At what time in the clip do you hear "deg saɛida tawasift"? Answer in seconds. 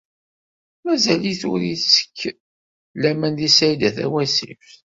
3.39-4.69